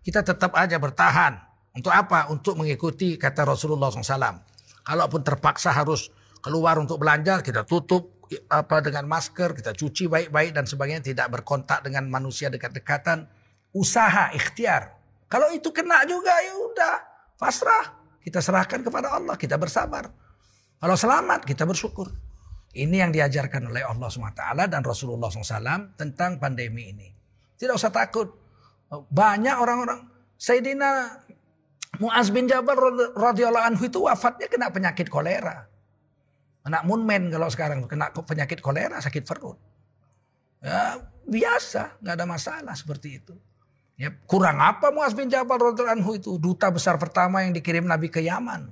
[0.00, 1.36] Kita tetap aja bertahan.
[1.76, 2.32] Untuk apa?
[2.32, 4.40] Untuk mengikuti kata Rasulullah SAW.
[4.86, 6.08] Kalaupun terpaksa harus
[6.40, 8.15] keluar untuk belanja kita tutup
[8.50, 13.26] apa dengan masker, kita cuci baik-baik dan sebagainya, tidak berkontak dengan manusia dekat-dekatan,
[13.74, 14.94] usaha ikhtiar.
[15.26, 16.96] Kalau itu kena juga ya udah,
[17.38, 17.98] pasrah.
[18.22, 20.10] Kita serahkan kepada Allah, kita bersabar.
[20.82, 22.10] Kalau selamat, kita bersyukur.
[22.76, 27.08] Ini yang diajarkan oleh Allah SWT dan Rasulullah SAW tentang pandemi ini.
[27.56, 28.28] Tidak usah takut.
[28.90, 30.04] Banyak orang-orang.
[30.36, 31.22] Sayyidina
[31.96, 32.76] Muaz bin Jabal
[33.16, 35.64] radhiyallahu anhu itu wafatnya kena penyakit kolera.
[36.66, 39.54] Anak munmen kalau sekarang kena penyakit kolera, sakit perut.
[40.58, 43.34] Ya, biasa, nggak ada masalah seperti itu.
[43.96, 48.18] Ya, kurang apa Muaz bin Jabal anhu itu duta besar pertama yang dikirim Nabi ke
[48.18, 48.68] Yaman.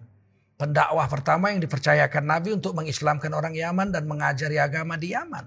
[0.58, 5.46] Pendakwah pertama yang dipercayakan Nabi untuk mengislamkan orang Yaman dan mengajari agama di Yaman.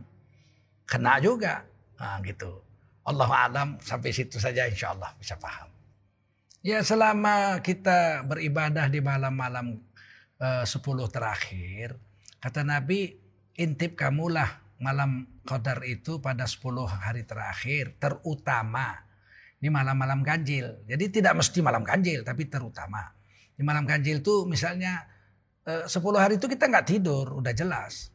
[0.88, 1.68] Kena juga.
[2.00, 2.64] Nah, gitu.
[3.08, 5.72] Allah alam sampai situ saja insya Allah bisa paham.
[6.60, 9.80] Ya selama kita beribadah di malam-malam
[10.44, 10.76] uh, 10
[11.08, 11.96] terakhir,
[12.38, 13.10] Kata Nabi,
[13.58, 19.06] intip kamulah malam qadar itu pada 10 hari terakhir terutama
[19.58, 20.86] Ini malam-malam ganjil.
[20.86, 23.10] Jadi tidak mesti malam ganjil, tapi terutama.
[23.58, 25.02] Di malam ganjil itu misalnya
[25.66, 28.14] eh, 10 hari itu kita nggak tidur, udah jelas.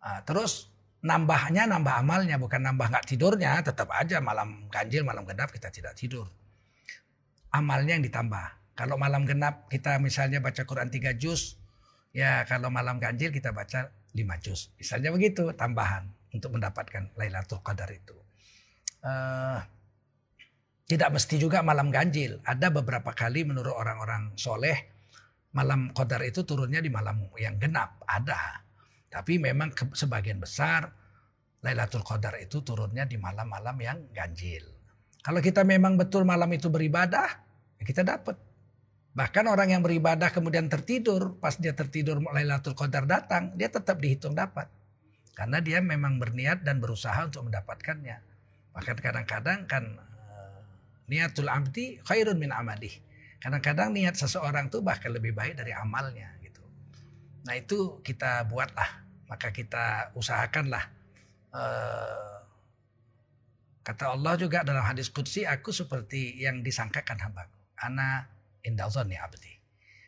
[0.00, 0.72] Nah, terus
[1.04, 5.92] nambahnya nambah amalnya, bukan nambah nggak tidurnya, tetap aja malam ganjil, malam genap kita tidak
[5.92, 6.24] tidur.
[7.52, 8.72] Amalnya yang ditambah.
[8.72, 11.60] Kalau malam genap kita misalnya baca Quran 3 juz,
[12.12, 14.72] ya kalau malam ganjil kita baca 5 juz.
[14.80, 18.16] Misalnya begitu, tambahan untuk mendapatkan Lailatul Qadar itu.
[18.98, 19.62] Uh,
[20.88, 22.40] tidak mesti juga malam ganjil.
[22.42, 24.96] Ada beberapa kali menurut orang-orang soleh
[25.52, 28.00] malam qadar itu turunnya di malam yang genap.
[28.08, 28.64] Ada.
[29.12, 30.88] Tapi memang sebagian besar
[31.60, 34.64] Lailatul Qadar itu turunnya di malam-malam yang ganjil.
[35.20, 37.26] Kalau kita memang betul malam itu beribadah,
[37.76, 38.47] ya kita dapat.
[39.18, 44.38] Bahkan orang yang beribadah kemudian tertidur, pas dia tertidur Lailatul Qadar datang, dia tetap dihitung
[44.38, 44.70] dapat.
[45.34, 48.14] Karena dia memang berniat dan berusaha untuk mendapatkannya.
[48.78, 49.98] Bahkan kadang-kadang kan
[51.10, 52.94] niatul abdi khairun min amalih.
[53.42, 56.62] Kadang-kadang niat seseorang tuh bahkan lebih baik dari amalnya gitu.
[57.42, 60.94] Nah itu kita buatlah, maka kita usahakanlah.
[61.50, 62.38] Uh,
[63.82, 67.58] kata Allah juga dalam hadis qudsi, aku seperti yang disangkakan hambaku.
[67.78, 69.54] Ana indah ya abdi.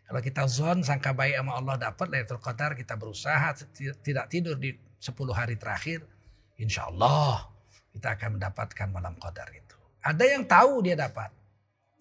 [0.07, 3.55] Kalau kita zon sangka baik sama Allah dapat Lailatul Qadar, kita berusaha
[4.03, 6.03] tidak tidur di 10 hari terakhir,
[6.59, 7.47] insya Allah
[7.95, 9.79] kita akan mendapatkan malam Qadar itu.
[10.01, 11.31] Ada yang tahu dia dapat.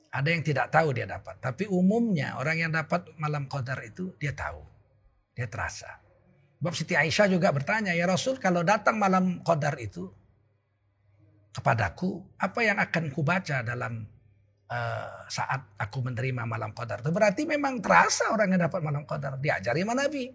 [0.09, 1.37] Ada yang tidak tahu dia dapat.
[1.37, 4.65] Tapi umumnya orang yang dapat malam qadar itu dia tahu.
[5.37, 6.01] Dia terasa.
[6.59, 10.11] Bab Siti Aisyah juga bertanya, ya Rasul kalau datang malam qadar itu
[11.55, 14.03] kepadaku, apa yang akan kubaca dalam
[14.69, 17.01] uh, saat aku menerima malam qadar?
[17.01, 19.41] Itu berarti memang terasa orang yang dapat malam qadar.
[19.41, 20.29] Diajari sama Nabi.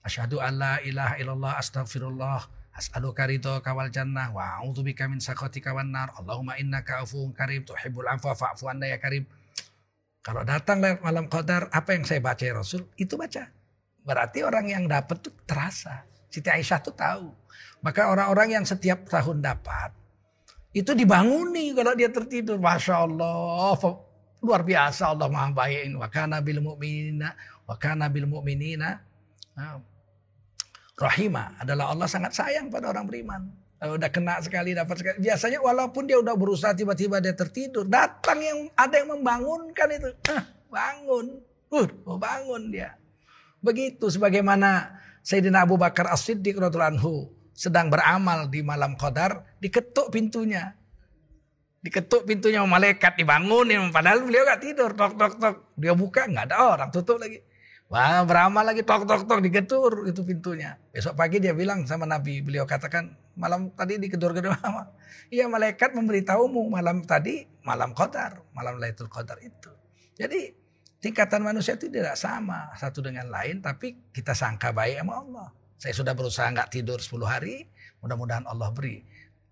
[0.00, 5.90] Asyhadu an la ilaha illallah astagfirullah As'aluka ridho kawal jannah wa a'udzubika min sakhatika wan
[5.90, 6.14] nar.
[6.14, 9.26] Allahumma innaka afuwun karim tuhibbul afwa fa'fu anna ya karim.
[10.22, 12.86] Kalau datang malam qadar, apa yang saya baca ya Rasul?
[12.94, 13.50] Itu baca.
[14.04, 16.06] Berarti orang yang dapat tuh terasa.
[16.30, 17.26] Siti Aisyah tuh tahu.
[17.80, 19.90] Maka orang-orang yang setiap tahun dapat,
[20.70, 22.58] itu dibanguni kalau dia tertidur.
[22.62, 23.74] Masya Allah.
[24.40, 25.98] Luar biasa Allah maha baik.
[25.98, 27.34] Wa kana bil mu'minina.
[27.66, 29.02] Wa kana bil mu'minina.
[31.00, 33.42] Rahimah adalah Allah sangat sayang pada orang beriman.
[33.80, 35.16] Kalau udah kena sekali dapat sekali.
[35.24, 40.12] Biasanya walaupun dia udah berusaha tiba-tiba dia tertidur, datang yang ada yang membangunkan itu.
[40.28, 41.40] Ah, bangun.
[41.72, 43.00] Uh, oh bangun dia.
[43.64, 50.72] Begitu sebagaimana Sayyidina Abu Bakar As-Siddiq anhu sedang beramal di malam qadar, diketuk pintunya.
[51.84, 56.76] Diketuk pintunya malaikat dibangunin padahal beliau gak tidur tok tok tok dia buka nggak ada
[56.76, 57.40] orang tutup lagi
[57.90, 60.78] Wah beramal lagi tok tok tok digetur itu pintunya.
[60.94, 64.54] Besok pagi dia bilang sama Nabi, beliau katakan malam tadi digedur-gedur
[65.34, 69.74] Iya malaikat memberitahumu malam tadi malam qadar, malam Lailatul Qadar itu.
[70.14, 70.54] Jadi
[71.02, 75.48] tingkatan manusia itu tidak sama satu dengan lain tapi kita sangka baik sama Allah.
[75.80, 77.64] Saya sudah berusaha nggak tidur 10 hari,
[78.04, 79.00] mudah-mudahan Allah beri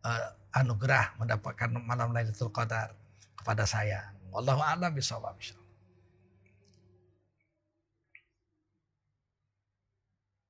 [0.05, 2.93] uh, anugerah mendapatkan malam Lailatul Qadar
[3.33, 4.13] kepada saya.
[4.29, 5.41] Wallahu a'lam bishawab.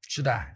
[0.03, 0.51] Sudah.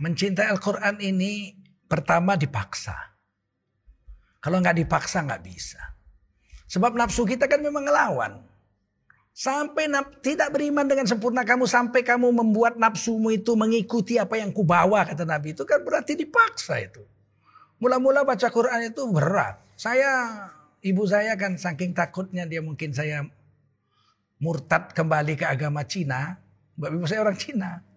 [0.00, 1.52] Mencintai Al-Quran ini
[1.84, 2.96] pertama dipaksa.
[4.40, 5.80] Kalau nggak dipaksa nggak bisa.
[6.64, 8.40] Sebab nafsu kita kan memang ngelawan.
[9.30, 9.86] Sampai
[10.24, 15.22] tidak beriman dengan sempurna kamu sampai kamu membuat nafsumu itu mengikuti apa yang kubawa kata
[15.22, 17.04] Nabi itu kan berarti dipaksa itu.
[17.80, 19.60] Mula-mula baca Quran itu berat.
[19.76, 20.44] Saya
[20.84, 23.24] ibu saya kan saking takutnya dia mungkin saya
[24.40, 26.36] murtad kembali ke agama Cina.
[26.76, 27.89] Bapak ibu saya orang Cina.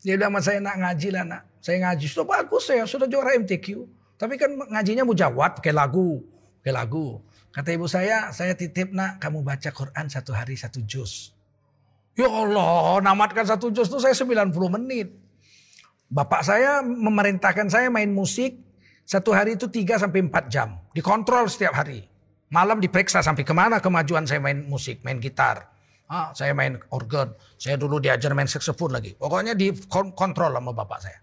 [0.00, 1.42] Dia bilang sama saya nak ngaji lah nak.
[1.60, 3.84] Saya ngaji sudah bagus saya sudah juara MTQ.
[4.16, 6.20] Tapi kan ngajinya mujawab pakai lagu,
[6.60, 7.20] pakai lagu.
[7.50, 11.34] Kata ibu saya, saya titip nak kamu baca Quran satu hari satu juz.
[12.14, 15.08] Ya Allah, namatkan satu juz itu saya 90 menit.
[16.10, 18.58] Bapak saya memerintahkan saya main musik
[19.06, 20.78] satu hari itu 3 sampai 4 jam.
[20.94, 22.06] Dikontrol setiap hari.
[22.50, 25.70] Malam diperiksa sampai ke mana kemajuan saya main musik, main gitar.
[26.10, 27.30] Ah, saya main organ.
[27.54, 29.14] Saya dulu diajar main saxophone lagi.
[29.14, 31.22] Pokoknya dikontrol sama bapak saya.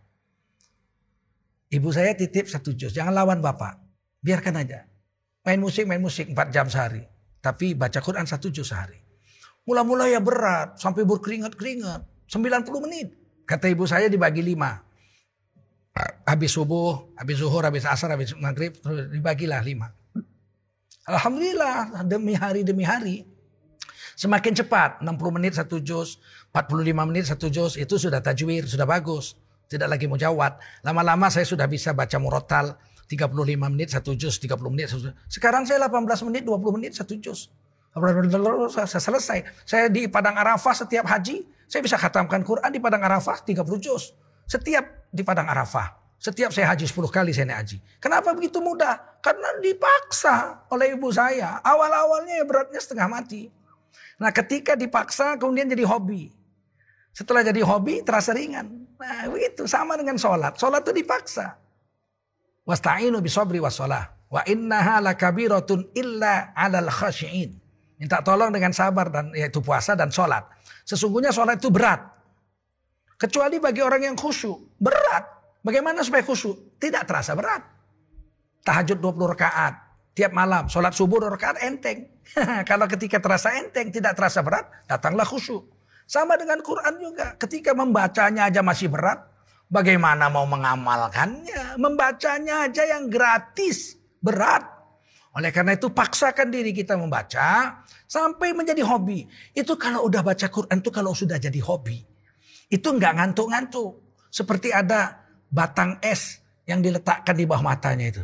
[1.67, 2.95] Ibu saya titip satu juz.
[2.95, 3.75] Jangan lawan bapak.
[4.23, 4.87] Biarkan aja.
[5.43, 7.03] Main musik, main musik 4 jam sehari.
[7.43, 8.95] Tapi baca Quran satu juz sehari.
[9.67, 12.31] Mula-mula ya berat, sampai berkeringat-keringat.
[12.31, 13.11] 90 menit.
[13.43, 14.79] Kata ibu saya dibagi lima.
[16.23, 18.71] Habis subuh, habis zuhur, habis asar, habis maghrib,
[19.11, 19.91] dibagilah lima.
[21.07, 23.27] Alhamdulillah demi hari demi hari.
[24.17, 26.17] Semakin cepat, 60 menit satu juz,
[26.49, 29.37] 45 menit satu juz, itu sudah tajwid, sudah bagus.
[29.69, 30.57] Tidak lagi mujawad.
[30.81, 35.15] Lama-lama saya sudah bisa baca murotal, 35 menit satu juz, 30 menit satu juz.
[35.29, 37.53] Sekarang saya 18 menit, 20 menit satu juz.
[38.73, 39.45] Saya selesai.
[39.69, 44.17] Saya di Padang Arafah setiap haji, saya bisa khatamkan Quran di Padang Arafah 30 juz.
[44.49, 45.93] Setiap di Padang Arafah.
[46.17, 47.77] Setiap saya haji 10 kali saya naik haji.
[48.01, 49.21] Kenapa begitu mudah?
[49.21, 51.61] Karena dipaksa oleh ibu saya.
[51.61, 53.53] Awal-awalnya ya beratnya setengah mati.
[54.17, 56.33] Nah ketika dipaksa kemudian jadi hobi.
[57.13, 58.89] Setelah jadi hobi terasa ringan.
[58.97, 60.57] Nah begitu sama dengan sholat.
[60.57, 61.57] Sholat itu dipaksa.
[62.65, 64.17] Wasta'inu bisobri wassalah.
[64.27, 67.55] Wa innaha lakabiratun illa alal khasyi'in.
[67.97, 70.45] Minta tolong dengan sabar dan yaitu puasa dan sholat.
[70.85, 72.03] Sesungguhnya sholat itu berat.
[73.17, 74.77] Kecuali bagi orang yang khusyuk.
[74.77, 75.25] Berat.
[75.65, 76.77] Bagaimana supaya khusyuk?
[76.77, 77.65] Tidak terasa berat.
[78.61, 79.73] Tahajud 20 rakaat.
[80.13, 80.69] Tiap malam.
[80.69, 82.05] Sholat subuh 2 rakaat enteng.
[82.69, 85.63] Kalau ketika terasa enteng, tidak terasa berat, datanglah khusyuk.
[86.07, 87.35] Sama dengan Quran juga.
[87.35, 89.27] Ketika membacanya aja masih berat,
[89.67, 91.75] bagaimana mau mengamalkannya?
[91.75, 94.63] Membacanya aja yang gratis, berat.
[95.35, 99.27] Oleh karena itu paksakan diri kita membaca sampai menjadi hobi.
[99.53, 102.01] Itu kalau udah baca Quran itu kalau sudah jadi hobi.
[102.71, 103.91] Itu nggak ngantuk-ngantuk.
[104.33, 108.23] Seperti ada batang es yang diletakkan di bawah matanya itu.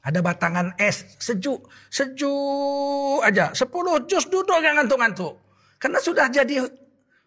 [0.00, 3.52] Ada batangan es sejuk, sejuk aja.
[3.52, 5.36] Sepuluh jus duduk nggak ngantuk-ngantuk.
[5.76, 6.64] Karena sudah jadi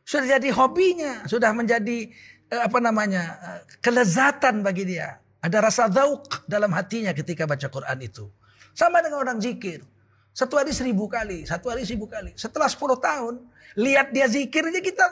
[0.03, 2.09] sudah jadi hobinya, sudah menjadi
[2.49, 5.21] eh, apa namanya eh, kelezatan bagi dia.
[5.43, 8.25] Ada rasa zauk dalam hatinya ketika baca Quran itu.
[8.73, 9.85] Sama dengan orang zikir.
[10.33, 12.33] Satu hari seribu kali, satu hari seribu kali.
[12.33, 13.37] Setelah sepuluh tahun,
[13.77, 15.05] lihat dia zikir aja kita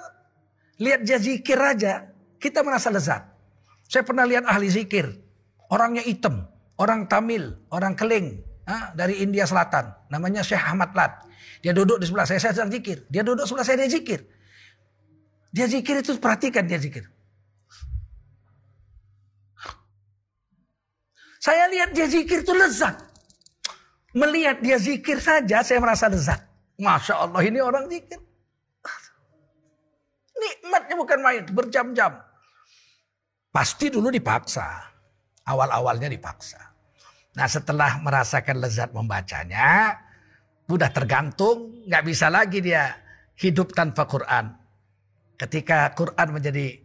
[0.82, 2.09] Lihat dia zikir aja,
[2.41, 3.22] kita merasa lezat.
[3.86, 5.14] Saya pernah lihat ahli zikir,
[5.70, 6.49] orangnya hitam,
[6.82, 11.21] orang Tamil, orang Keling, ha, dari India Selatan, namanya Syekh Ahmad Lat.
[11.61, 13.05] Dia duduk di sebelah saya, saya sedang zikir.
[13.13, 14.25] Dia duduk sebelah saya, dia zikir.
[15.53, 17.05] Dia zikir itu perhatikan dia zikir.
[21.41, 22.97] Saya lihat dia zikir itu lezat.
[24.13, 26.41] Melihat dia zikir saja saya merasa lezat.
[26.82, 28.17] Masya Allah ini orang zikir.
[30.41, 32.17] Nikmatnya bukan main, berjam-jam.
[33.53, 34.65] Pasti dulu dipaksa.
[35.45, 36.70] Awal-awalnya dipaksa.
[37.32, 39.95] Nah setelah merasakan lezat membacanya,
[40.67, 42.91] udah tergantung, nggak bisa lagi dia
[43.39, 44.51] hidup tanpa Quran.
[45.39, 46.77] Ketika Quran menjadi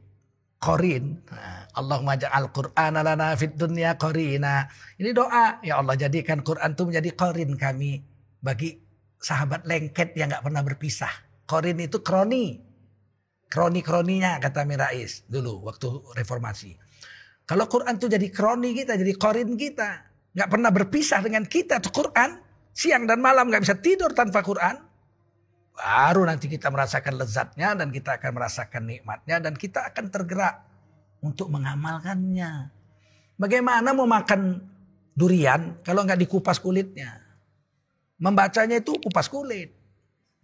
[0.56, 1.98] korin, nah, Allah
[2.32, 4.64] al Quran lana fit dunya korina.
[4.96, 8.00] Ini doa, ya Allah jadikan Quran itu menjadi korin kami
[8.40, 8.80] bagi
[9.20, 11.12] sahabat lengket yang nggak pernah berpisah.
[11.46, 12.58] Korin itu kroni,
[13.52, 15.86] kroni-kroninya kata Mirais dulu waktu
[16.16, 16.74] reformasi.
[17.46, 20.05] Kalau Quran itu jadi kroni kita, jadi korin kita.
[20.36, 22.44] Nggak pernah berpisah dengan kita tuh Quran.
[22.76, 24.76] Siang dan malam nggak bisa tidur tanpa Quran.
[25.72, 30.60] Baru nanti kita merasakan lezatnya dan kita akan merasakan nikmatnya dan kita akan tergerak
[31.24, 32.68] untuk mengamalkannya.
[33.40, 34.60] Bagaimana mau makan
[35.16, 37.16] durian kalau nggak dikupas kulitnya?
[38.20, 39.72] Membacanya itu kupas kulit.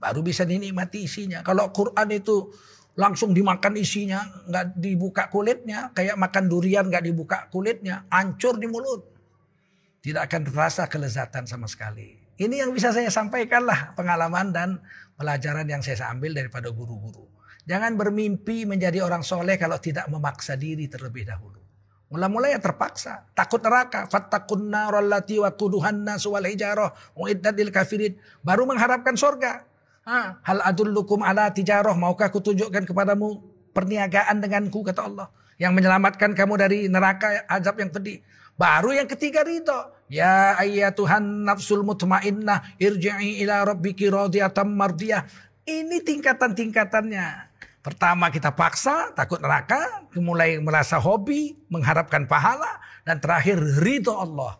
[0.00, 1.44] Baru bisa dinikmati isinya.
[1.44, 2.48] Kalau Quran itu
[2.96, 9.11] langsung dimakan isinya, nggak dibuka kulitnya, kayak makan durian nggak dibuka kulitnya, hancur di mulut.
[10.02, 12.18] Tidak akan terasa kelezatan sama sekali.
[12.34, 14.82] Ini yang bisa saya sampaikan lah pengalaman dan
[15.14, 17.30] pelajaran yang saya ambil daripada guru-guru.
[17.70, 21.62] Jangan bermimpi menjadi orang soleh kalau tidak memaksa diri terlebih dahulu.
[22.10, 23.30] Mula-mula ya terpaksa.
[23.32, 24.10] Takut neraka.
[24.10, 26.92] Fattakun narallati wa kuduhan nasu wal hijarah.
[27.72, 28.18] kafirin.
[28.44, 29.64] Baru mengharapkan surga.
[30.42, 31.94] Hal adullukum ala tijarah.
[31.96, 33.40] Maukah kutunjukkan kepadamu
[33.72, 35.32] perniagaan denganku kata Allah.
[35.56, 38.20] Yang menyelamatkan kamu dari neraka azab yang pedih.
[38.62, 39.90] Baru yang ketiga ridho.
[40.06, 40.54] Ya
[40.94, 45.26] Tuhan nafsul mutmainnah irji'i ila rabbiki radiyatan mardiyah.
[45.66, 47.50] Ini tingkatan-tingkatannya.
[47.82, 54.54] Pertama kita paksa, takut neraka, mulai merasa hobi, mengharapkan pahala, dan terakhir ridho Allah.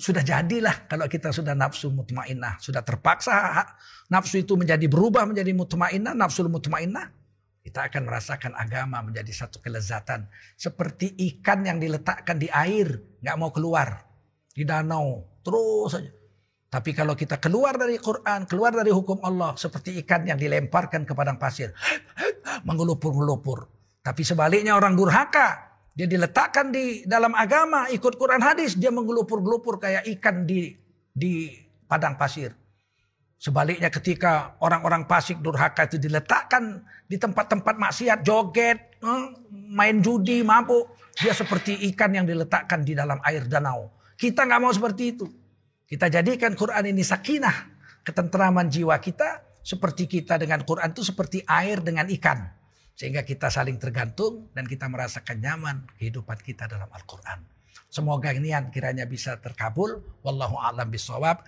[0.00, 2.56] Sudah jadilah kalau kita sudah nafsu mutmainnah.
[2.64, 3.60] Sudah terpaksa
[4.08, 6.16] nafsu itu menjadi berubah menjadi mutmainnah.
[6.16, 7.12] Nafsu mutmainnah.
[7.64, 10.28] Kita akan merasakan agama menjadi satu kelezatan.
[10.52, 13.00] Seperti ikan yang diletakkan di air.
[13.24, 14.04] nggak mau keluar.
[14.52, 15.24] Di danau.
[15.40, 16.12] Terus saja.
[16.68, 19.56] Tapi kalau kita keluar dari Quran, keluar dari hukum Allah.
[19.56, 21.72] Seperti ikan yang dilemparkan ke padang pasir.
[22.68, 23.64] Mengelupur-ngelupur.
[24.04, 25.72] Tapi sebaliknya orang durhaka.
[25.96, 30.74] Dia diletakkan di dalam agama, ikut Quran hadis, dia menggelupur-gelupur kayak ikan di
[31.14, 31.54] di
[31.86, 32.50] padang pasir.
[33.44, 39.24] Sebaliknya ketika orang-orang fasik durhaka itu diletakkan di tempat-tempat maksiat, joget, eh,
[39.68, 40.96] main judi, mabuk.
[41.20, 43.92] Dia seperti ikan yang diletakkan di dalam air danau.
[44.16, 45.28] Kita nggak mau seperti itu.
[45.84, 47.68] Kita jadikan Quran ini sakinah,
[48.08, 49.44] ketentraman jiwa kita.
[49.60, 52.48] Seperti kita dengan Quran itu seperti air dengan ikan.
[52.96, 57.44] Sehingga kita saling tergantung dan kita merasakan nyaman kehidupan kita dalam Al-Quran.
[57.92, 60.00] Semoga ini yang kiranya bisa terkabul.
[60.24, 61.44] Wallahu a'lam bisawab.